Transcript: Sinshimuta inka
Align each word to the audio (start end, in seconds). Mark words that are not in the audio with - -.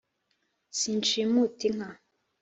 Sinshimuta 0.77 1.61
inka 1.69 1.89